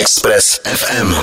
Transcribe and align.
Express 0.00 0.60
FM. 0.64 1.14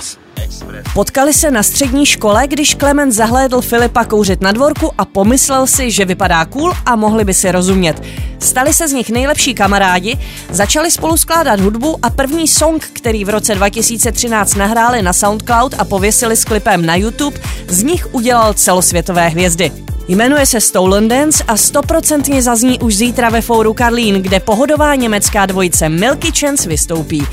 Potkali 0.93 1.33
se 1.33 1.51
na 1.51 1.63
střední 1.63 2.05
škole, 2.05 2.47
když 2.47 2.75
Klement 2.75 3.13
zahlédl 3.13 3.61
Filipa 3.61 4.05
kouřit 4.05 4.41
na 4.41 4.51
dvorku 4.51 4.91
a 4.97 5.05
pomyslel 5.05 5.67
si, 5.67 5.91
že 5.91 6.05
vypadá 6.05 6.45
cool 6.45 6.73
a 6.85 6.95
mohli 6.95 7.25
by 7.25 7.33
si 7.33 7.51
rozumět. 7.51 8.01
Stali 8.39 8.73
se 8.73 8.87
z 8.87 8.91
nich 8.91 9.09
nejlepší 9.09 9.53
kamarádi, 9.53 10.17
začali 10.49 10.91
spolu 10.91 11.17
skládat 11.17 11.59
hudbu 11.59 11.97
a 12.01 12.09
první 12.09 12.47
song, 12.47 12.89
který 12.93 13.25
v 13.25 13.29
roce 13.29 13.55
2013 13.55 14.55
nahráli 14.55 15.01
na 15.01 15.13
SoundCloud 15.13 15.75
a 15.77 15.85
pověsili 15.85 16.35
s 16.35 16.45
klipem 16.45 16.85
na 16.85 16.95
YouTube, 16.95 17.37
z 17.67 17.83
nich 17.83 18.13
udělal 18.13 18.53
celosvětové 18.53 19.29
hvězdy. 19.29 19.71
Jmenuje 20.07 20.45
se 20.45 20.61
Stolen 20.61 21.07
Dance 21.07 21.43
a 21.47 21.57
stoprocentně 21.57 22.41
zazní 22.41 22.79
už 22.79 22.95
zítra 22.95 23.29
ve 23.29 23.41
fóru 23.41 23.73
Karlín, 23.73 24.21
kde 24.21 24.39
pohodová 24.39 24.95
německá 24.95 25.45
dvojice 25.45 25.89
Milky 25.89 26.31
Chance 26.39 26.69
vystoupí. 26.69 27.27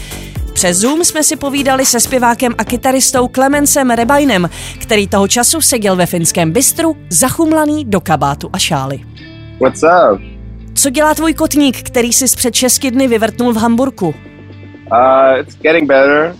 Přes 0.55 0.77
Zoom 0.77 1.05
jsme 1.05 1.25
si 1.25 1.37
povídali 1.37 1.87
se 1.87 2.01
zpěvákem 2.01 2.55
a 2.59 2.65
kytaristou 2.65 3.29
Clemensem 3.29 3.91
Rebajnem, 3.91 4.51
který 4.81 5.09
toho 5.09 5.29
času 5.29 5.61
seděl 5.61 5.97
ve 5.97 6.07
finském 6.07 6.53
bistru, 6.53 6.97
zachumlaný 7.11 7.85
do 7.85 8.01
kabátu 8.01 8.51
a 8.53 8.59
šály. 8.59 9.01
What's 9.61 9.83
up? 9.83 10.21
Co 10.75 10.91
dělá 10.91 11.15
tvůj 11.15 11.35
kotník, 11.35 11.83
který 11.83 12.13
si 12.13 12.37
před 12.37 12.55
6 12.55 12.79
dny 12.87 13.09
vyvrtnul 13.09 13.53
v 13.53 13.57
Hamburku? 13.57 14.07
Uh, 14.07 15.41
it's 15.41 15.57
getting 15.63 15.89
better. 15.89 16.37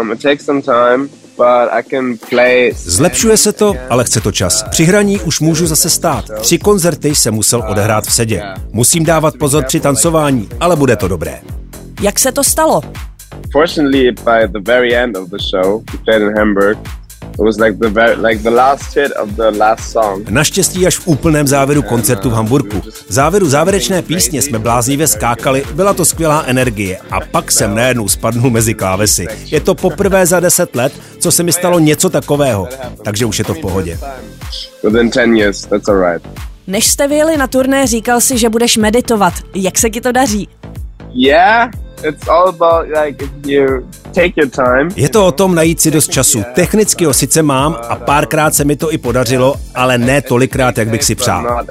Um, 0.00 0.12
it 0.12 0.22
takes 0.22 0.44
some 0.44 0.62
time, 0.62 1.08
but 1.36 1.68
I 1.70 1.82
can 1.90 2.14
play. 2.30 2.72
Zlepšuje 2.76 3.36
se 3.36 3.52
to, 3.52 3.74
ale 3.90 4.04
chce 4.04 4.20
to 4.20 4.32
čas. 4.32 4.62
Při 4.70 4.84
hraní 4.84 5.20
už 5.20 5.40
můžu 5.40 5.66
zase 5.66 5.90
stát. 5.90 6.24
Tři 6.40 6.58
koncerty 6.58 7.14
jsem 7.14 7.34
musel 7.34 7.64
odehrát 7.68 8.04
v 8.04 8.12
sedě. 8.12 8.42
Musím 8.72 9.04
dávat 9.04 9.34
pozor 9.38 9.64
při 9.64 9.80
tancování, 9.80 10.48
ale 10.60 10.76
bude 10.76 10.96
to 10.96 11.08
dobré. 11.08 11.40
Jak 12.00 12.18
se 12.18 12.32
to 12.32 12.44
stalo? 12.44 12.82
Fortunately, 13.52 14.12
by 14.12 14.46
the 14.52 14.60
very 14.60 14.96
end 14.96 15.16
of 15.16 15.30
the 15.30 15.38
show, 15.50 15.82
we 15.92 15.98
played 16.04 16.22
in 16.22 16.36
Hamburg. 16.36 16.78
It 17.38 17.44
was 17.44 17.58
like 17.58 17.78
the 17.78 17.88
very, 17.88 18.16
like 18.16 18.42
the 18.42 18.50
last 18.50 18.96
hit 18.96 19.12
of 19.12 19.30
the 19.36 19.58
last 19.58 19.92
song. 19.92 20.30
Naštěstí 20.30 20.86
až 20.86 20.96
v 20.96 21.08
úplném 21.08 21.46
závěru 21.46 21.82
koncertu 21.82 22.30
v 22.30 22.32
Hamburku. 22.32 22.80
V 22.80 23.12
závěru 23.12 23.48
závěrečné 23.48 24.02
písně 24.02 24.42
jsme 24.42 24.58
bláznivě 24.58 25.06
skákali, 25.06 25.64
byla 25.74 25.94
to 25.94 26.04
skvělá 26.04 26.44
energie 26.46 26.98
a 27.10 27.20
pak 27.20 27.52
jsem 27.52 27.74
najednou 27.74 28.08
spadnul 28.08 28.50
mezi 28.50 28.74
klávesy. 28.74 29.26
Je 29.44 29.60
to 29.60 29.74
poprvé 29.74 30.26
za 30.26 30.40
deset 30.40 30.76
let, 30.76 30.92
co 31.18 31.32
se 31.32 31.42
mi 31.42 31.52
stalo 31.52 31.78
něco 31.78 32.10
takového, 32.10 32.68
takže 33.02 33.26
už 33.26 33.38
je 33.38 33.44
to 33.44 33.54
v 33.54 33.60
pohodě. 33.60 33.98
Within 34.84 35.10
10 35.10 35.26
years, 35.26 35.66
that's 35.66 35.88
alright. 35.88 36.28
Než 36.66 36.86
jste 36.86 37.08
vyjeli 37.08 37.36
na 37.36 37.46
turné, 37.46 37.86
říkal 37.86 38.20
si, 38.20 38.38
že 38.38 38.48
budeš 38.48 38.76
meditovat. 38.76 39.34
Jak 39.54 39.78
se 39.78 39.90
ti 39.90 40.00
to 40.00 40.12
daří? 40.12 40.48
Yeah, 41.14 41.70
it's 42.04 42.28
all 42.28 42.48
about 42.48 42.88
like 42.88 43.24
if 43.24 43.30
you 43.46 43.88
take 44.14 44.32
your 44.36 44.50
time. 44.50 44.90
Je 44.96 45.08
to 45.08 45.26
o 45.26 45.32
tom 45.32 45.54
najít 45.54 45.80
si 45.80 45.90
dost 45.90 46.10
času. 46.10 46.42
Technicky 46.54 47.04
ho 47.04 47.12
sice 47.12 47.42
mám 47.42 47.76
a 47.88 47.96
párkrát 47.96 48.54
se 48.54 48.64
mi 48.64 48.76
to 48.76 48.92
i 48.92 48.98
podařilo, 48.98 49.54
ale 49.74 49.98
ne 49.98 50.22
tolikrát, 50.22 50.78
jak 50.78 50.88
bych 50.88 51.04
si 51.04 51.14
přál. 51.14 51.64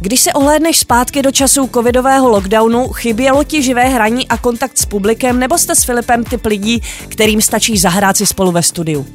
Když 0.00 0.20
se 0.20 0.32
ohlédneš 0.32 0.78
zpátky 0.78 1.22
do 1.22 1.32
časů 1.32 1.70
covidového 1.74 2.28
lockdownu, 2.28 2.88
chybělo 2.88 3.44
ti 3.44 3.62
živé 3.62 3.84
hraní 3.84 4.28
a 4.28 4.36
kontakt 4.36 4.78
s 4.78 4.86
publikem, 4.86 5.38
nebo 5.38 5.58
jste 5.58 5.74
s 5.74 5.84
Filipem 5.84 6.24
typ 6.24 6.46
lidí, 6.46 6.82
kterým 7.08 7.42
stačí 7.42 7.78
zahrát 7.78 8.16
si 8.16 8.26
spolu 8.26 8.52
ve 8.52 8.62
studiu? 8.62 9.06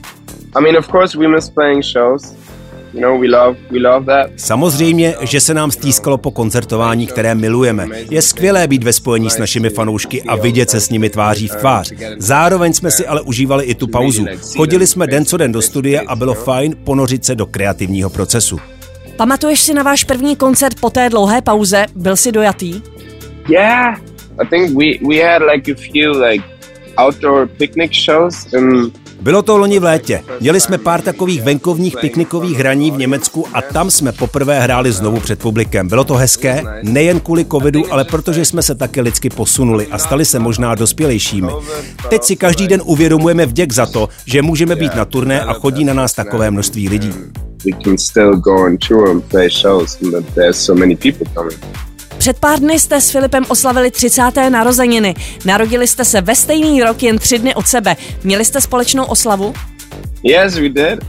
I 0.60 0.62
mean, 0.62 0.78
of 0.78 0.88
course, 0.88 1.18
we 1.18 1.28
miss 1.28 1.50
playing 1.50 1.84
shows. 1.84 2.41
Samozřejmě, 4.38 5.16
že 5.22 5.40
se 5.40 5.54
nám 5.54 5.72
stýskalo 5.72 6.18
po 6.18 6.32
koncertování, 6.32 7.08
které 7.08 7.36
milujeme. 7.36 7.88
Je 8.10 8.22
skvělé 8.22 8.68
být 8.68 8.84
ve 8.84 8.94
spojení 8.94 9.30
s 9.30 9.38
našimi 9.38 9.70
fanoušky 9.70 10.24
a 10.24 10.36
vidět 10.36 10.70
se 10.70 10.80
s 10.80 10.90
nimi 10.90 11.10
tváří 11.10 11.48
v 11.48 11.56
tvář. 11.56 11.94
Zároveň 12.18 12.74
jsme 12.74 12.92
si 12.92 13.08
ale 13.08 13.22
užívali 13.22 13.66
i 13.66 13.76
tu 13.76 13.88
pauzu. 13.88 14.26
Chodili 14.58 14.88
jsme 14.88 15.08
den 15.08 15.26
co 15.26 15.38
den 15.38 15.52
do 15.52 15.62
studia 15.62 16.02
a 16.08 16.16
bylo 16.16 16.34
fajn 16.34 16.76
ponořit 16.84 17.26
se 17.26 17.36
do 17.36 17.46
kreativního 17.46 18.10
procesu. 18.10 18.60
Pamatuješ 19.18 19.60
si 19.60 19.74
na 19.74 19.84
váš 19.84 20.04
první 20.04 20.36
koncert 20.36 20.80
po 20.80 20.90
té 20.90 21.10
dlouhé 21.10 21.42
pauze? 21.42 21.86
Byl 21.96 22.16
jsi 22.16 22.32
dojatý? 22.32 22.82
Yeah, 23.50 24.00
I 24.40 24.48
think 24.50 24.78
we 24.78 24.86
we 25.08 25.24
had 25.24 25.42
like 25.54 25.72
a 25.72 25.76
few 25.76 26.24
like 26.24 26.44
outdoor 26.98 27.48
picnic 27.48 27.92
shows 27.94 28.54
in 28.54 28.92
Bylo 29.22 29.42
to 29.42 29.58
loni 29.58 29.80
v 29.80 29.84
létě. 29.84 30.24
Měli 30.40 30.62
jsme 30.62 30.78
pár 30.78 31.02
takových 31.02 31.42
venkovních 31.42 31.98
piknikových 31.98 32.58
hraní 32.58 32.92
v 32.92 32.98
Německu 32.98 33.46
a 33.54 33.62
tam 33.62 33.92
jsme 33.92 34.12
poprvé 34.12 34.60
hráli 34.60 34.92
znovu 34.92 35.20
před 35.20 35.40
publikem. 35.40 35.88
Bylo 35.88 36.04
to 36.04 36.14
hezké, 36.14 36.64
nejen 36.84 37.20
kvůli 37.20 37.46
covidu, 37.46 37.94
ale 37.94 38.04
protože 38.04 38.46
jsme 38.46 38.62
se 38.62 38.76
také 38.76 39.02
lidsky 39.02 39.30
posunuli 39.30 39.88
a 39.88 39.98
stali 39.98 40.26
se 40.26 40.40
možná 40.40 40.76
dospělejšími. 40.76 41.52
Teď 42.10 42.24
si 42.24 42.36
každý 42.36 42.68
den 42.68 42.82
uvědomujeme 42.86 43.46
vděk 43.46 43.72
za 43.72 43.86
to, 43.86 44.10
že 44.26 44.42
můžeme 44.42 44.76
být 44.76 44.96
na 44.96 45.06
turné 45.06 45.42
a 45.42 45.54
chodí 45.54 45.84
na 45.84 45.94
nás 45.94 46.14
takové 46.14 46.52
množství 46.52 46.90
lidí. 46.90 47.14
we 47.64 47.72
can 47.84 47.98
still 47.98 48.36
go 48.36 48.66
on 48.66 48.78
tour 48.78 49.10
and 49.10 49.22
play 49.30 49.50
shows 49.50 50.02
and 50.02 50.12
that 50.12 50.26
there's 50.36 50.58
so 50.58 50.74
many 50.74 50.96
people 50.96 51.26
coming. 51.34 51.91
Před 52.22 52.40
pár 52.40 52.60
dny 52.60 52.80
jste 52.80 53.02
s 53.02 53.12
Filipem 53.12 53.46
oslavili 53.48 53.92
30. 53.92 54.22
narozeniny. 54.50 55.16
Narodili 55.46 55.88
jste 55.88 56.06
se 56.06 56.22
ve 56.22 56.36
stejný 56.36 56.84
rok 56.84 57.04
jen 57.04 57.18
tři 57.18 57.40
dny 57.40 57.56
od 57.56 57.68
sebe. 57.68 57.96
Měli 58.24 58.46
jste 58.46 58.62
společnou 58.62 59.06
oslavu? 59.06 59.54
Yes, 60.24 60.56
we 60.56 60.70
did. 60.70 61.00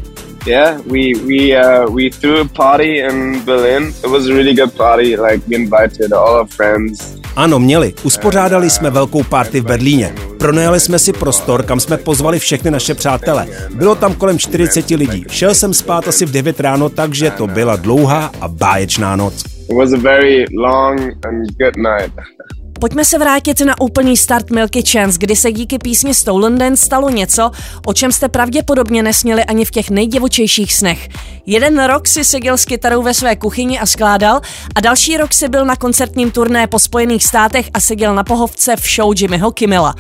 Yeah, 0.47 0.81
we 0.87 0.99
we 0.99 1.65
uh, 1.65 1.97
we 1.97 2.11
threw 2.21 2.41
a 2.41 2.45
party 2.57 2.99
in 2.99 3.41
Berlin. 3.45 3.89
It 3.89 4.11
was 4.11 4.27
a 4.27 4.29
really 4.29 4.55
good 4.55 4.73
party. 4.73 5.17
Like 5.17 5.43
we 5.49 5.57
invited 5.57 6.13
all 6.13 6.41
our 6.41 6.47
friends. 6.57 7.17
Ano, 7.37 7.59
měli. 7.59 7.95
Uspořádali 8.03 8.71
jsme 8.71 8.91
velkou 8.91 9.23
party 9.23 9.61
v 9.61 9.65
Berlíně. 9.65 10.15
Pronajali 10.39 10.81
jsme 10.81 10.99
si 10.99 11.13
prostor, 11.13 11.63
kam 11.63 11.81
jsme 11.81 11.97
pozvali 11.97 12.39
všechny 12.39 12.71
naše 12.71 12.95
přátele. 12.95 13.47
Bylo 13.75 13.95
tam 13.95 14.15
kolem 14.15 14.39
40 14.39 14.91
lidí. 14.91 15.25
Šel 15.31 15.55
jsem 15.55 15.75
spát 15.75 16.09
asi 16.09 16.27
v 16.27 16.31
9 16.31 16.61
ráno, 16.61 16.89
takže 16.89 17.31
to 17.31 17.47
byla 17.47 17.77
dlouhá 17.77 18.31
a 18.41 18.49
báječná 18.49 19.17
noc. 19.17 19.45
It 19.71 19.77
was 19.77 19.93
a 19.93 19.97
very 19.97 20.45
long 20.55 21.01
and 21.01 21.47
good 21.59 21.77
night. 21.77 22.13
Pojďme 22.81 23.05
se 23.05 23.19
vrátit 23.19 23.61
na 23.61 23.81
úplný 23.81 24.17
start 24.17 24.51
Milky 24.51 24.83
Chance, 24.83 25.19
kdy 25.21 25.37
se 25.37 25.53
díky 25.53 25.79
písni 25.79 26.15
Stolen 26.15 26.59
Dance 26.59 26.87
stalo 26.87 27.11
něco, 27.11 27.51
o 27.87 27.95
čem 27.95 28.13
jste 28.13 28.29
pravděpodobně 28.29 29.03
nesměli 29.03 29.45
ani 29.45 29.65
v 29.65 29.71
těch 29.71 29.91
nejdivočejších 29.91 30.75
snech. 30.75 31.09
Jeden 31.47 31.85
rok 31.85 32.09
si 32.09 32.25
seděl 32.25 32.59
s 32.59 32.65
kytarou 32.65 33.03
ve 33.03 33.15
své 33.15 33.37
kuchyni 33.37 33.79
a 33.79 33.87
skládal 33.87 34.41
a 34.75 34.81
další 34.81 35.17
rok 35.17 35.35
si 35.35 35.49
byl 35.49 35.65
na 35.65 35.77
koncertním 35.77 36.31
turné 36.31 36.67
po 36.67 36.79
Spojených 36.79 37.25
státech 37.25 37.71
a 37.75 37.81
seděl 37.81 38.15
na 38.15 38.25
pohovce 38.25 38.77
v 38.77 38.95
show 38.95 39.15
Jimmyho 39.17 39.51
Kimmela. 39.51 39.95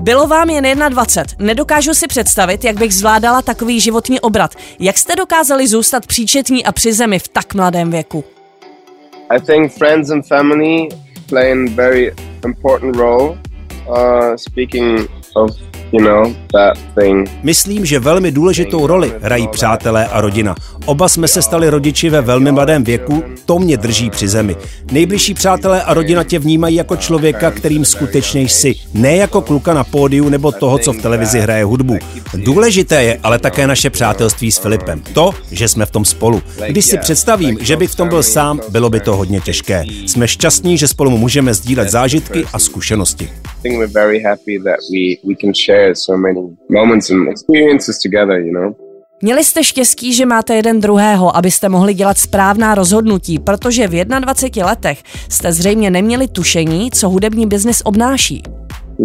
Bylo 0.00 0.26
vám 0.26 0.50
jen 0.50 0.84
21. 0.88 1.46
Nedokážu 1.46 1.94
si 1.94 2.06
představit, 2.06 2.64
jak 2.64 2.76
bych 2.76 2.94
zvládala 2.94 3.42
takový 3.42 3.80
životní 3.80 4.20
obrat. 4.20 4.54
Jak 4.80 4.98
jste 4.98 5.16
dokázali 5.16 5.68
zůstat 5.68 6.06
příčetní 6.06 6.64
a 6.64 6.72
při 6.72 6.92
zemi 6.92 7.18
v 7.18 7.28
tak 7.28 7.54
mladém 7.54 7.90
věku? 7.90 8.24
I 9.34 9.38
think 9.38 9.72
friends 9.72 10.10
and 10.10 10.24
family 10.24 10.92
play 11.26 11.50
a 11.50 11.66
very 11.66 12.12
important 12.44 12.94
role. 12.94 13.36
Uh, 13.88 14.36
speaking 14.36 15.08
of, 15.34 15.50
Myslím, 17.42 17.84
že 17.84 17.98
velmi 17.98 18.32
důležitou 18.32 18.86
roli 18.86 19.12
hrají 19.22 19.48
přátelé 19.48 20.06
a 20.06 20.20
rodina. 20.20 20.54
Oba 20.84 21.08
jsme 21.08 21.28
se 21.28 21.42
stali 21.42 21.70
rodiči 21.70 22.10
ve 22.10 22.20
velmi 22.20 22.52
mladém 22.52 22.84
věku, 22.84 23.22
to 23.46 23.58
mě 23.58 23.76
drží 23.76 24.10
při 24.10 24.28
zemi. 24.28 24.56
Nejbližší 24.92 25.34
přátelé 25.34 25.82
a 25.82 25.94
rodina 25.94 26.24
tě 26.24 26.38
vnímají 26.38 26.76
jako 26.76 26.96
člověka, 26.96 27.50
kterým 27.50 27.84
skutečně 27.84 28.40
jsi, 28.40 28.74
ne 28.94 29.16
jako 29.16 29.40
kluka 29.40 29.74
na 29.74 29.84
pódiu 29.84 30.28
nebo 30.28 30.52
toho, 30.52 30.78
co 30.78 30.92
v 30.92 31.02
televizi 31.02 31.40
hraje 31.40 31.64
hudbu. 31.64 31.98
Důležité 32.34 33.02
je 33.02 33.18
ale 33.22 33.38
také 33.38 33.66
naše 33.66 33.90
přátelství 33.90 34.52
s 34.52 34.58
Filipem. 34.58 35.02
To, 35.12 35.30
že 35.50 35.68
jsme 35.68 35.86
v 35.86 35.90
tom 35.90 36.04
spolu. 36.04 36.42
Když 36.68 36.84
si 36.84 36.98
představím, 36.98 37.58
že 37.60 37.76
bych 37.76 37.90
v 37.90 37.94
tom 37.94 38.08
byl 38.08 38.22
sám, 38.22 38.60
bylo 38.68 38.90
by 38.90 39.00
to 39.00 39.16
hodně 39.16 39.40
těžké. 39.40 39.84
Jsme 40.06 40.28
šťastní, 40.28 40.78
že 40.78 40.88
spolu 40.88 41.10
můžeme 41.10 41.54
sdílet 41.54 41.90
zážitky 41.90 42.44
a 42.52 42.58
zkušenosti. 42.58 43.30
I 43.64 43.66
think 43.66 43.78
we're 43.78 43.92
very 43.92 44.22
happy 44.22 44.58
that 44.64 44.78
we 44.92 45.18
we 45.24 45.34
can 45.40 45.54
share 45.54 45.94
so 45.94 46.16
many 46.16 46.40
moments 46.68 47.10
and 47.10 47.28
experiences 47.28 47.98
together. 47.98 48.40
You 48.40 48.52
know. 48.52 48.74
Měli 49.22 49.44
jste 49.44 49.64
štěstí, 49.64 50.14
že 50.14 50.26
máte 50.26 50.54
jeden 50.54 50.80
druhého, 50.80 51.36
abyste 51.36 51.68
mohli 51.68 51.94
dělat 51.94 52.18
správná 52.18 52.74
rozhodnutí, 52.74 53.38
protože 53.38 53.88
v 53.88 54.04
21 54.04 54.66
letech 54.66 55.02
jste 55.28 55.52
zřejmě 55.52 55.90
neměli 55.90 56.28
tušení, 56.28 56.90
co 56.90 57.08
hudební 57.08 57.46
biznis 57.46 57.82
obnáší. 57.84 58.42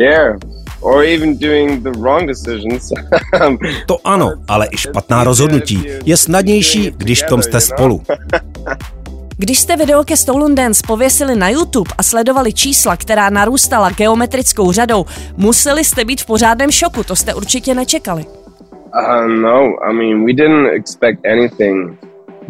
Yeah. 0.01 0.37
Or 0.81 1.03
even 1.03 1.37
doing 1.37 1.83
the 1.83 1.99
wrong 1.99 2.27
decisions. 2.27 2.91
To 3.85 4.07
ano, 4.07 4.33
ale 4.47 4.67
i 4.71 4.77
špatná 4.77 5.23
rozhodnutí. 5.23 5.83
Je 6.05 6.17
snadnější, 6.17 6.91
když 6.97 7.23
v 7.23 7.27
tom 7.27 7.41
jste 7.41 7.61
spolu. 7.61 8.01
Když 9.41 9.59
jste 9.59 9.75
video 9.75 10.03
ke 10.03 10.17
Stolen 10.17 10.55
Dance 10.55 10.81
pověsili 10.87 11.35
na 11.35 11.49
YouTube 11.49 11.91
a 11.97 12.03
sledovali 12.03 12.53
čísla, 12.53 12.97
která 12.97 13.29
narůstala 13.29 13.89
geometrickou 13.89 14.71
řadou, 14.71 15.05
museli 15.37 15.83
jste 15.83 16.05
být 16.05 16.21
v 16.21 16.25
pořádném 16.25 16.71
šoku, 16.71 17.03
to 17.03 17.15
jste 17.15 17.33
určitě 17.33 17.75
nečekali. 17.75 18.25
uh, 18.25 19.27
no, 19.27 19.75
I 19.89 19.93
mean 19.93 20.25
we 20.25 20.33
didn't 20.33 20.67
expect 20.73 21.25
anything 21.25 21.97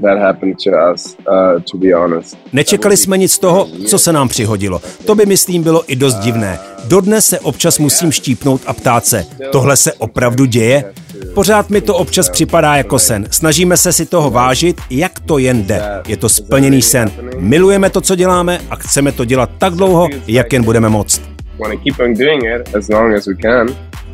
that 0.01 0.17
happened 0.19 0.55
to 0.63 0.69
us, 0.93 1.17
uh, 1.19 1.61
to 1.71 1.77
be 1.77 1.93
honest. 1.93 2.37
Nečekali 2.53 2.97
jsme 2.97 3.17
nic 3.17 3.31
z 3.33 3.39
toho, 3.39 3.67
co 3.87 3.99
se 3.99 4.13
nám 4.13 4.27
přihodilo. 4.27 4.81
To 5.05 5.15
by, 5.15 5.25
myslím, 5.25 5.63
bylo 5.63 5.83
i 5.87 5.95
dost 5.95 6.15
divné. 6.15 6.59
Dodnes 6.87 7.25
se 7.25 7.39
občas 7.39 7.79
musím 7.79 8.11
štípnout 8.11 8.61
a 8.65 8.73
ptát 8.73 9.05
se, 9.05 9.25
tohle 9.51 9.77
se 9.77 9.93
opravdu 9.93 10.45
děje? 10.45 10.93
Pořád 11.33 11.69
mi 11.69 11.81
to 11.81 11.95
občas 11.95 12.29
připadá 12.29 12.75
jako 12.75 12.99
sen. 12.99 13.27
Snažíme 13.31 13.77
se 13.77 13.93
si 13.93 14.05
toho 14.05 14.29
vážit, 14.29 14.81
jak 14.89 15.19
to 15.19 15.37
jen 15.37 15.63
jde. 15.63 15.81
Je 16.07 16.17
to 16.17 16.29
splněný 16.29 16.81
sen. 16.81 17.11
Milujeme 17.37 17.89
to, 17.89 18.01
co 18.01 18.15
děláme 18.15 18.59
a 18.69 18.75
chceme 18.75 19.11
to 19.11 19.25
dělat 19.25 19.49
tak 19.57 19.73
dlouho, 19.73 20.07
jak 20.27 20.53
jen 20.53 20.63
budeme 20.63 20.89
moct. 20.89 21.21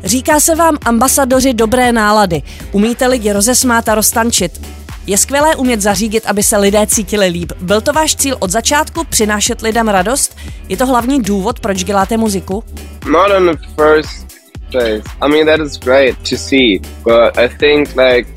Říká 0.04 0.40
se 0.40 0.54
vám 0.54 0.78
ambasadoři 0.84 1.54
dobré 1.54 1.92
nálady. 1.92 2.42
Umíte 2.72 3.06
lidi 3.06 3.32
rozesmát 3.32 3.88
a 3.88 3.94
roztančit. 3.94 4.60
Je 5.06 5.18
skvělé 5.18 5.56
umět 5.56 5.80
zařídit, 5.80 6.26
aby 6.26 6.42
se 6.42 6.56
lidé 6.56 6.86
cítili 6.86 7.26
líp. 7.26 7.52
Byl 7.60 7.80
to 7.80 7.92
váš 7.92 8.16
cíl 8.16 8.36
od 8.38 8.50
začátku 8.50 9.04
přinášet 9.04 9.62
lidem 9.62 9.88
radost? 9.88 10.36
Je 10.68 10.76
to 10.76 10.86
hlavní 10.86 11.22
důvod, 11.22 11.60
proč 11.60 11.84
děláte 11.84 12.16
muziku? 12.16 12.64
Not 13.10 13.30
on 13.36 13.46
the 13.46 13.58
first 13.76 14.25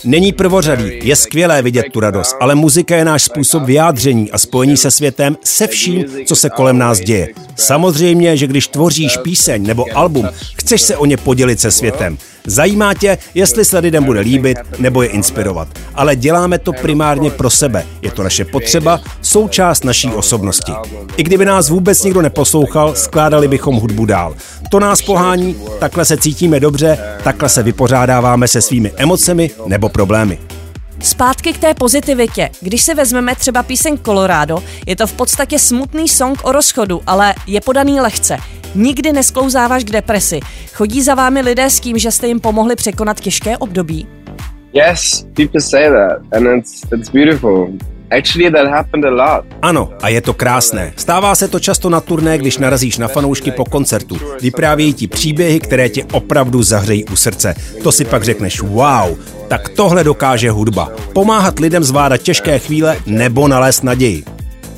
Není 0.04 0.34
prvořadý, 0.34 1.00
je 1.04 1.16
skvělé 1.16 1.62
vidět 1.62 1.86
tu 1.92 2.00
radost, 2.00 2.36
ale 2.40 2.56
muzika 2.56 2.96
je 2.96 3.06
náš 3.06 3.24
způsob 3.24 3.64
vyjádření 3.64 4.32
a 4.32 4.38
spojení 4.38 4.78
se 4.78 4.92
světem, 4.92 5.38
se 5.44 5.68
vším, 5.68 6.06
co 6.26 6.36
se 6.36 6.50
kolem 6.50 6.78
nás 6.78 7.00
děje. 7.00 7.28
Samozřejmě, 7.56 8.38
že 8.38 8.48
když 8.48 8.68
tvoříš 8.68 9.18
píseň 9.18 9.64
nebo 9.64 9.86
album, 9.96 10.30
chceš 10.56 10.82
se 10.82 10.98
o 10.98 11.06
ně 11.06 11.18
podělit 11.18 11.60
se 11.60 11.72
světem. 11.72 12.18
Zajímá 12.50 12.94
tě, 12.94 13.18
jestli 13.34 13.66
se 13.66 13.80
lidem 13.80 14.04
bude 14.04 14.20
líbit 14.20 14.58
nebo 14.80 15.02
je 15.02 15.10
inspirovat. 15.10 15.68
Ale 15.96 16.16
děláme 16.16 16.58
to 16.58 16.74
primárně 16.74 17.32
pro 17.32 17.50
sebe. 17.50 17.86
Je 18.02 18.12
to 18.12 18.24
naše 18.24 18.46
potřeba, 18.46 19.00
součást 19.22 19.84
naší 19.84 20.08
osobnosti. 20.08 20.72
I 21.18 21.24
kdyby 21.24 21.46
nás 21.46 21.70
vůbec 21.70 22.04
nikdo 22.04 22.22
neposlouchal, 22.22 22.96
skládali 22.96 23.48
bychom 23.48 23.76
hudbu 23.76 24.06
dál. 24.06 24.36
To 24.72 24.80
nás 24.80 25.02
pohání, 25.02 25.56
takhle 25.80 26.06
se 26.06 26.18
cítíme 26.18 26.60
dobře, 26.60 26.98
takhle 27.24 27.50
se 27.50 27.64
vypořádáváme 27.64 28.48
se 28.48 28.62
svými 28.62 28.92
emocemi 28.96 29.52
nebo 29.66 29.90
problémy. 29.90 30.40
Zpátky 31.02 31.54
k 31.54 31.58
té 31.58 31.74
pozitivitě. 31.74 32.50
Když 32.62 32.82
si 32.82 32.94
vezmeme 32.94 33.36
třeba 33.36 33.64
píseň 33.64 33.98
Colorado, 34.06 34.64
je 34.86 34.96
to 34.96 35.08
v 35.08 35.14
podstatě 35.14 35.60
smutný 35.60 36.08
song 36.08 36.40
o 36.44 36.52
rozchodu, 36.52 37.02
ale 37.08 37.36
je 37.48 37.62
podaný 37.62 38.02
lehce. 38.02 38.38
Nikdy 38.76 39.14
nesklouzáváš 39.14 39.84
k 39.84 39.92
depresi. 39.92 40.40
Chodí 40.74 41.02
za 41.02 41.16
vámi 41.16 41.42
lidé 41.42 41.70
s 41.70 41.80
tím, 41.80 41.98
že 41.98 42.12
jste 42.12 42.28
jim 42.28 42.40
pomohli 42.40 42.76
překonat 42.76 43.20
těžké 43.20 43.58
období? 43.58 44.08
Yes, 44.74 45.26
people 45.34 45.62
say 45.62 45.90
that 45.90 46.34
and 46.34 46.58
it's, 46.58 46.82
it's 46.94 47.10
beautiful. 47.10 47.70
Actually, 48.12 48.52
that 48.52 48.68
happened 48.68 49.06
a 49.06 49.10
lot. 49.10 49.46
Ano, 49.62 49.90
a 50.02 50.10
je 50.10 50.22
to 50.22 50.34
krásné. 50.34 50.94
Stává 50.96 51.36
se 51.36 51.48
to 51.48 51.60
často 51.60 51.90
na 51.90 52.00
turné, 52.00 52.38
když 52.38 52.58
narazíš 52.58 52.98
na 52.98 53.08
fanoušky 53.08 53.52
po 53.52 53.66
koncertu. 53.66 54.18
Vyprávějí 54.42 54.94
ti 54.94 55.08
příběhy, 55.08 55.60
které 55.60 55.90
tě 55.90 56.04
opravdu 56.04 56.64
zahřejí 56.64 57.06
u 57.06 57.16
srdce. 57.16 57.56
To 57.84 57.92
si 57.92 58.06
pak 58.06 58.24
řekneš, 58.24 58.62
wow, 58.62 59.18
tak 59.48 59.70
tohle 59.70 60.04
dokáže 60.04 60.52
hudba. 60.52 60.92
Pomáhat 61.14 61.60
lidem 61.60 61.84
zvládat 61.84 62.18
těžké 62.18 62.60
chvíle 62.60 62.98
nebo 63.06 63.48
nalézt 63.48 63.84
naději. 63.84 64.24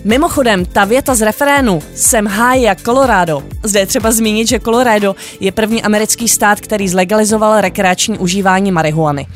Mimochodem, 0.03 0.65
ta 0.65 0.85
věta 0.85 1.15
z 1.15 1.21
referénu 1.21 1.81
Jsem 1.95 2.25
high 2.25 2.61
jak 2.61 2.81
Colorado. 2.81 3.43
Zde 3.63 3.79
je 3.79 3.85
třeba 3.85 4.11
zmínit, 4.11 4.47
že 4.47 4.59
Colorado 4.59 5.15
je 5.39 5.51
první 5.51 5.83
americký 5.83 6.27
stát, 6.27 6.61
který 6.61 6.89
zlegalizoval 6.89 7.61
rekreační 7.61 8.17
užívání 8.17 8.71
marihuany. 8.71 9.27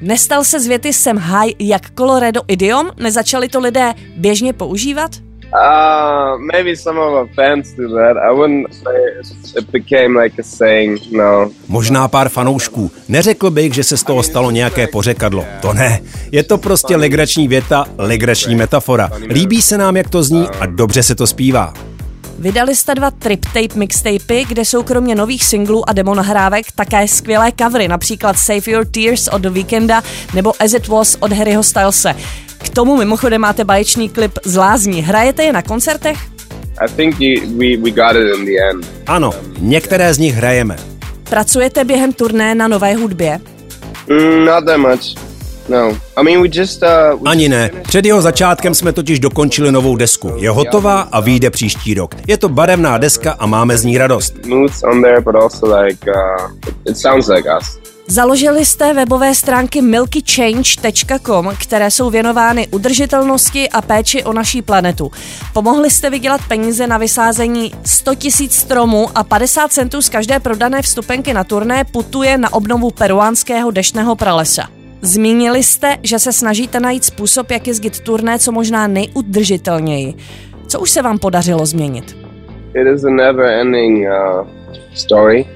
Nestal 0.00 0.44
se 0.44 0.60
z 0.60 0.66
věty 0.66 0.92
Jsem 0.92 1.16
high 1.16 1.52
jak 1.58 1.90
Colorado 1.98 2.40
idiom? 2.48 2.90
Nezačali 2.96 3.48
to 3.48 3.60
lidé 3.60 3.94
běžně 4.16 4.52
používat? 4.52 5.29
Uh, 5.52 6.38
maybe 6.52 6.76
some 6.76 7.00
of 7.00 7.12
our 7.12 7.28
fans 7.34 7.74
do 7.74 7.88
that. 7.88 8.16
I 8.16 8.30
wouldn't 8.32 8.74
say 8.74 8.94
it 9.58 9.70
became 9.72 10.22
like 10.22 10.42
a 10.42 10.44
saying, 10.44 11.00
no. 11.12 11.50
Možná 11.68 12.08
pár 12.08 12.28
fanoušků. 12.28 12.90
Neřekl 13.08 13.50
bych, 13.50 13.74
že 13.74 13.84
se 13.84 13.96
z 13.96 14.02
toho 14.02 14.22
stalo 14.22 14.50
nějaké 14.50 14.86
pořekadlo. 14.86 15.44
To 15.62 15.72
ne. 15.72 16.00
Je 16.32 16.42
to 16.42 16.58
prostě 16.58 16.96
legrační 16.96 17.48
věta, 17.48 17.84
legrační 17.98 18.56
metafora. 18.56 19.10
Líbí 19.28 19.62
se 19.62 19.78
nám, 19.78 19.96
jak 19.96 20.10
to 20.10 20.22
zní 20.22 20.48
a 20.60 20.66
dobře 20.66 21.02
se 21.02 21.14
to 21.14 21.26
zpívá. 21.26 21.74
Vydali 22.38 22.76
jste 22.76 22.94
dva 22.94 23.10
trip-tape 23.10 23.78
mixtapy, 23.78 24.44
kde 24.48 24.64
jsou 24.64 24.82
kromě 24.82 25.14
nových 25.14 25.44
singlů 25.44 25.88
a 25.88 25.92
demo 25.92 26.14
nahrávek 26.14 26.72
také 26.72 27.08
skvělé 27.08 27.52
covery, 27.58 27.88
například 27.88 28.38
Save 28.38 28.70
Your 28.70 28.86
Tears 28.86 29.28
od 29.28 29.42
The 29.42 29.50
Weekenda 29.50 30.02
nebo 30.34 30.52
As 30.62 30.72
It 30.72 30.88
Was 30.88 31.16
od 31.20 31.32
Harryho 31.32 31.62
Stylese. 31.62 32.14
K 32.62 32.68
tomu 32.68 32.96
mimochodem 32.96 33.40
máte 33.40 33.64
baječný 33.64 34.08
klip 34.08 34.38
z 34.44 34.56
Lázní. 34.56 35.02
Hrajete 35.02 35.42
je 35.42 35.52
na 35.52 35.62
koncertech? 35.62 36.18
I 36.80 36.88
think 36.96 37.18
we, 37.58 37.76
we 37.76 37.90
got 37.90 38.16
it 38.16 38.38
in 38.38 38.44
the 38.44 38.56
end. 38.70 38.86
Ano, 39.06 39.30
některé 39.58 40.14
z 40.14 40.18
nich 40.18 40.34
hrajeme. 40.34 40.76
Pracujete 41.30 41.84
během 41.84 42.12
turné 42.12 42.54
na 42.54 42.68
nové 42.68 42.94
hudbě? 42.94 43.40
Mm, 44.08 44.44
not 44.44 44.64
that 44.64 44.78
much. 44.78 45.29
No. 45.70 45.96
I 46.16 46.22
mean, 46.24 46.42
we 46.42 46.48
just, 46.52 46.82
uh, 46.82 47.28
Ani 47.28 47.48
ne. 47.48 47.70
Před 47.82 48.04
jeho 48.04 48.22
začátkem 48.22 48.74
jsme 48.74 48.92
totiž 48.92 49.20
dokončili 49.20 49.72
novou 49.72 49.96
desku. 49.96 50.32
Je 50.36 50.50
hotová 50.50 51.00
a 51.00 51.20
vyjde 51.20 51.50
příští 51.50 51.94
rok. 51.94 52.14
Je 52.26 52.36
to 52.36 52.48
barevná 52.48 52.98
deska 52.98 53.32
a 53.38 53.46
máme 53.46 53.78
z 53.78 53.84
ní 53.84 53.98
radost. 53.98 54.46
Moods 54.46 54.82
on 54.82 55.02
there, 55.02 55.20
but 55.20 55.34
also 55.34 55.76
like, 55.76 56.10
uh, 56.10 56.50
it 56.90 56.98
sounds 56.98 57.28
like 57.28 57.48
us. 57.60 57.78
Založili 58.06 58.64
jste 58.64 58.94
webové 58.94 59.34
stránky 59.34 59.82
milkychange.com, 59.82 61.52
které 61.60 61.90
jsou 61.90 62.10
věnovány 62.10 62.68
udržitelnosti 62.70 63.68
a 63.68 63.82
péči 63.82 64.24
o 64.24 64.32
naší 64.32 64.62
planetu. 64.62 65.10
Pomohli 65.52 65.90
jste 65.90 66.10
vydělat 66.10 66.40
peníze 66.48 66.86
na 66.86 66.98
vysázení 66.98 67.72
100 67.84 68.10
000 68.10 68.20
stromů 68.50 69.08
a 69.14 69.24
50 69.24 69.72
centů 69.72 70.02
z 70.02 70.08
každé 70.08 70.40
prodané 70.40 70.82
vstupenky 70.82 71.34
na 71.34 71.44
turné 71.44 71.84
putuje 71.84 72.38
na 72.38 72.52
obnovu 72.52 72.90
peruánského 72.90 73.70
deštného 73.70 74.16
pralesa. 74.16 74.79
Zmínili 75.02 75.62
jste, 75.62 75.96
že 76.02 76.18
se 76.18 76.32
snažíte 76.32 76.80
najít 76.80 77.04
způsob, 77.04 77.50
jak 77.50 77.66
jezdit 77.66 78.00
turné 78.00 78.38
co 78.38 78.52
možná 78.52 78.86
nejudržitelněji. 78.86 80.14
Co 80.66 80.80
už 80.80 80.90
se 80.90 81.02
vám 81.02 81.18
podařilo 81.18 81.66
změnit? 81.66 82.16
It 82.74 82.86
is 82.94 83.04
a 83.04 83.10
never 83.10 83.44
ending 83.44 84.06
uh, 84.08 84.46
story. 84.94 85.46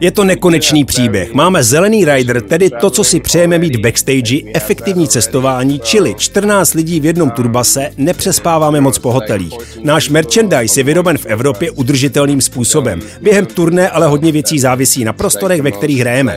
Je 0.00 0.10
to 0.10 0.24
nekonečný 0.24 0.84
příběh. 0.84 1.34
Máme 1.34 1.62
zelený 1.62 2.04
rider, 2.04 2.40
tedy 2.40 2.70
to, 2.70 2.90
co 2.90 3.04
si 3.04 3.20
přejeme 3.20 3.58
mít 3.58 3.76
backstage, 3.76 4.36
efektivní 4.54 5.08
cestování, 5.08 5.80
čili 5.80 6.14
14 6.14 6.74
lidí 6.74 7.00
v 7.00 7.04
jednom 7.04 7.30
turbase, 7.30 7.90
nepřespáváme 7.96 8.80
moc 8.80 8.98
po 8.98 9.12
hotelích. 9.12 9.54
Náš 9.82 10.08
merchandise 10.08 10.80
je 10.80 10.84
vyroben 10.84 11.18
v 11.18 11.26
Evropě 11.26 11.70
udržitelným 11.70 12.40
způsobem. 12.40 13.00
Během 13.20 13.46
turné 13.46 13.90
ale 13.90 14.06
hodně 14.06 14.32
věcí 14.32 14.58
závisí 14.58 15.04
na 15.04 15.12
prostorech, 15.12 15.62
ve 15.62 15.72
kterých 15.72 16.00
hrajeme. 16.00 16.36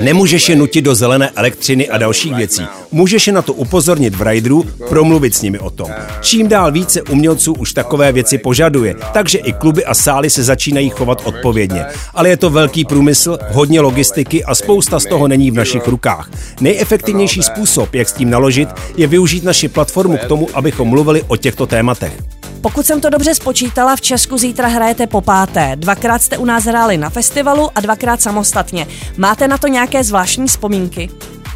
Nemůžeš 0.00 0.48
je 0.48 0.56
nutit 0.56 0.84
do 0.84 0.94
zelené 0.94 1.30
elektřiny 1.36 1.88
a 1.88 1.98
dalších 1.98 2.34
věcí. 2.34 2.62
Můžeš 2.92 3.26
je 3.26 3.32
na 3.32 3.42
to 3.42 3.52
upozornit 3.52 4.14
v 4.14 4.22
rideru, 4.22 4.64
promluvit 4.88 5.34
s 5.34 5.42
nimi 5.42 5.58
o 5.58 5.70
tom. 5.70 5.90
Čím 6.20 6.48
dál 6.48 6.72
více 6.72 7.02
umělců 7.02 7.52
už 7.52 7.72
takové 7.72 8.12
věci 8.12 8.38
požaduje, 8.38 8.94
takže 9.12 9.38
i 9.38 9.52
kluby 9.52 9.84
a 9.84 9.94
sály 9.94 10.30
se 10.30 10.42
začínají 10.42 10.90
chovat 10.90 11.22
odpovědně. 11.24 11.84
Ale 12.14 12.28
je 12.28 12.36
to 12.36 12.50
velký 12.50 12.84
průmysl, 12.84 13.38
hodně 13.50 13.80
logistiky 13.80 14.44
a 14.44 14.54
spousta 14.54 15.00
z 15.00 15.06
toho 15.06 15.28
není 15.28 15.50
v 15.50 15.54
našich 15.54 15.88
rukách. 15.88 16.30
Nejefektivnější 16.60 17.42
způsob, 17.42 17.94
jak 17.94 18.08
s 18.08 18.12
tím 18.12 18.30
naložit, 18.30 18.68
je 18.96 19.06
využít 19.06 19.44
naši 19.44 19.68
platformu 19.68 20.16
k 20.16 20.24
tomu, 20.24 20.48
abychom 20.54 20.88
mluvili 20.88 21.22
o 21.22 21.36
těchto 21.36 21.66
tématech. 21.66 22.12
Pokud 22.60 22.86
jsem 22.86 23.00
to 23.00 23.10
dobře 23.10 23.34
spočítala, 23.34 23.96
v 23.96 24.00
Česku 24.00 24.38
zítra 24.38 24.68
hrajete 24.68 25.06
po 25.06 25.20
páté. 25.20 25.72
Dvakrát 25.76 26.22
jste 26.22 26.38
u 26.38 26.44
nás 26.44 26.64
hráli 26.64 26.96
na 26.96 27.10
festivalu 27.10 27.70
a 27.74 27.80
dvakrát 27.80 28.22
samostatně. 28.22 28.86
Máte 29.16 29.48
na 29.48 29.58
to 29.58 29.68
nějaké 29.68 29.89
zvláštní 29.98 30.46
vzpomínky? 30.46 31.10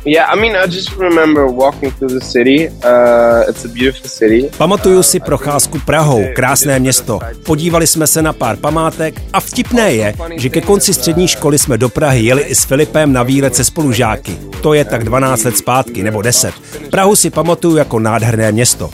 Yeah, 0.07 0.35
I 0.35 0.37
mean, 0.37 0.57
I 0.57 0.67
just 0.67 0.99
remember 0.99 1.47
walking 1.47 1.95
through 1.95 2.13
the 2.13 2.25
city. 2.25 2.69
Uh, 2.69 3.51
it's 3.51 3.65
a 3.65 3.69
beautiful 3.69 4.11
city. 4.11 4.51
Pamatuju 4.59 5.03
si 5.03 5.21
procházku 5.21 5.79
Prahou, 5.87 6.25
krásné 6.35 6.79
město. 6.79 7.19
Podívali 7.47 7.87
jsme 7.87 8.07
se 8.07 8.23
na 8.23 8.33
pár 8.33 8.57
památek 8.57 9.23
a 9.33 9.41
vtipné 9.41 9.93
je, 9.93 10.15
že 10.37 10.49
ke 10.49 10.61
konci 10.61 10.95
střední 10.95 11.29
školy 11.29 11.59
jsme 11.59 11.79
do 11.79 11.89
Prahy 11.89 12.25
jeli 12.25 12.43
i 12.43 12.55
s 12.55 12.65
Filipem 12.65 13.13
na 13.13 13.23
výlet 13.23 13.55
se 13.55 13.65
spolužáky. 13.65 14.39
To 14.63 14.75
je 14.75 14.85
tak 14.85 15.05
12 15.05 15.45
let 15.45 15.57
zpátky, 15.57 16.03
nebo 16.03 16.23
10. 16.23 16.55
Prahu 16.91 17.17
si 17.17 17.31
pamatuju 17.31 17.77
jako 17.77 17.99
nádherné 17.99 18.53
město. 18.53 18.91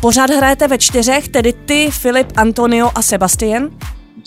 Pořád 0.00 0.30
hrajete 0.30 0.68
ve 0.68 0.78
čtyřech, 0.78 1.28
tedy 1.28 1.52
ty, 1.52 1.90
Filip, 1.90 2.32
Antonio 2.36 2.90
a 2.94 3.02
Sebastian? 3.02 3.70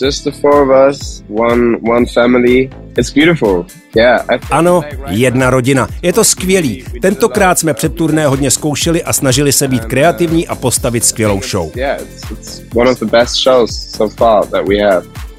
Just 0.01 0.23
the 0.23 0.31
four 0.31 0.61
of 0.61 0.69
us, 0.89 1.23
one, 1.29 1.77
one 1.81 2.05
family. 2.05 2.69
It's 2.97 3.13
beautiful. 3.13 3.65
Yeah, 3.95 4.25
ano, 4.51 4.83
jedna 5.09 5.49
rodina. 5.49 5.87
Je 6.01 6.13
to 6.13 6.23
skvělý. 6.23 6.85
Tentokrát 7.01 7.59
jsme 7.59 7.73
před 7.73 7.95
turné 7.95 8.27
hodně 8.27 8.51
zkoušeli 8.51 9.03
a 9.03 9.13
snažili 9.13 9.51
se 9.51 9.67
být 9.67 9.85
kreativní 9.85 10.47
a 10.47 10.55
postavit 10.55 11.05
skvělou 11.05 11.41
show. 11.41 11.71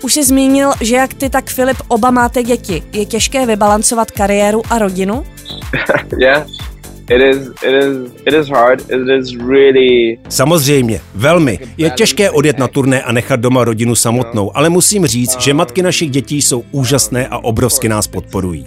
Už 0.03 0.15
jsi 0.15 0.25
zmínil, 0.25 0.73
že 0.81 0.97
jak 0.97 1.15
ty, 1.15 1.31
tak 1.31 1.51
Filip 1.51 1.77
oba 1.89 2.11
máte 2.11 2.43
děti. 2.43 2.83
Je 2.93 3.05
těžké 3.05 3.47
vybalancovat 3.47 4.11
kariéru 4.11 4.63
a 4.71 4.79
rodinu? 4.79 5.25
yeah, 6.19 6.47
It 7.11 7.23
is, 7.23 7.49
it 7.63 7.75
is, 7.83 8.13
it 8.27 8.35
is 8.35 8.49
hard. 8.49 8.81
It 8.81 9.09
is 9.09 9.37
really... 9.49 10.19
Samozřejmě, 10.29 11.01
velmi. 11.15 11.59
Je 11.77 11.91
těžké 11.91 12.31
odjet 12.31 12.59
na 12.59 12.69
turné 12.69 13.03
a 13.03 13.13
nechat 13.13 13.41
doma 13.41 13.65
rodinu 13.65 13.95
samotnou, 13.95 14.57
ale 14.57 14.69
musím 14.69 15.07
říct, 15.07 15.41
že 15.41 15.55
matky 15.55 15.83
našich 15.83 16.11
dětí 16.11 16.43
jsou 16.43 16.65
úžasné 16.73 17.29
a 17.29 17.39
obrovsky 17.39 17.89
nás 17.89 18.07
podporují. 18.07 18.67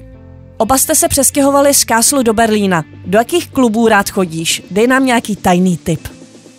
Oba 0.58 0.78
jste 0.78 0.96
se 0.96 1.08
přestěhovali 1.08 1.74
z 1.74 1.84
Káslu 1.84 2.24
do 2.24 2.34
Berlína. 2.34 2.84
Do 3.06 3.18
jakých 3.18 3.50
klubů 3.50 3.88
rád 3.88 4.10
chodíš? 4.10 4.64
Dej 4.72 4.88
nám 4.88 5.06
nějaký 5.06 5.36
tajný 5.36 5.78
tip. 5.78 6.08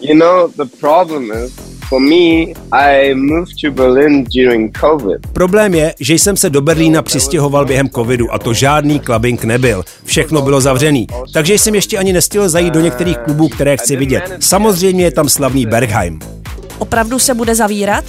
You 0.01 0.15
know, 0.15 0.51
the 0.57 0.77
problem 0.81 1.31
is, 1.45 1.72
for 1.93 2.01
me, 2.01 2.55
I 2.73 3.15
moved 3.15 3.53
to 3.61 3.71
Berlin 3.71 4.25
during 4.25 4.79
COVID. 4.79 5.27
Problém 5.33 5.75
je, 5.75 5.95
že 6.01 6.15
jsem 6.15 6.37
se 6.37 6.51
do 6.51 6.61
Berlína 6.61 7.03
přistěhoval 7.03 7.65
během 7.65 7.89
covidu 7.89 8.33
a 8.33 8.39
to 8.39 8.53
žádný 8.55 9.01
clubbing 9.01 9.45
nebyl. 9.45 9.85
Všechno 10.05 10.43
bylo 10.43 10.61
zavřený. 10.61 11.07
Takže 11.33 11.55
jsem 11.55 11.75
ještě 11.75 11.99
ani 11.99 12.13
nestihl 12.13 12.49
zajít 12.49 12.75
do 12.75 12.81
některých 12.81 13.19
klubů, 13.19 13.49
které 13.49 13.77
chci 13.77 13.97
vidět. 13.97 14.33
Samozřejmě 14.41 15.05
je 15.05 15.11
tam 15.11 15.29
slavný 15.29 15.67
Bergheim. 15.67 16.19
Opravdu 16.79 17.19
se 17.19 17.35
bude 17.35 17.55
zavírat? 17.55 18.05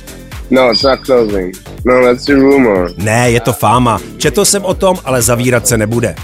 No, 0.51 0.71
it's 0.71 0.83
not 0.83 0.99
closing. 0.99 1.55
No, 1.85 2.03
that's 2.03 2.25
the 2.25 2.33
rumor. 2.33 2.91
Ne, 2.97 3.31
je 3.31 3.39
to 3.39 3.53
fáma. 3.53 3.99
Četl 4.17 4.45
jsem 4.45 4.65
o 4.65 4.73
tom, 4.73 4.97
ale 5.05 5.21
zavírat 5.21 5.67
se 5.67 5.77
nebude. 5.77 6.15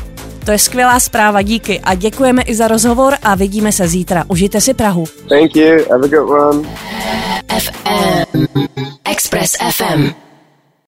To 0.45 0.51
je 0.51 0.59
skvělá 0.59 0.99
zpráva, 0.99 1.41
díky 1.41 1.79
a 1.79 1.95
děkujeme 1.95 2.41
i 2.41 2.55
za 2.55 2.67
rozhovor 2.67 3.13
a 3.23 3.35
vidíme 3.35 3.71
se 3.71 3.87
zítra. 3.87 4.23
Užijte 4.27 4.61
si 4.61 4.73
Prahu. 4.73 5.05
Thank 5.29 5.55
you. 5.55 5.91
Have 5.91 6.05
a 6.05 6.07
good 6.07 6.29
one. 6.29 6.69
FM. 7.59 8.99
Express 9.05 9.57
FM. 9.57 10.28